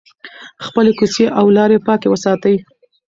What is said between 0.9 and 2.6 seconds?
کوڅې او لارې پاکې وساتئ.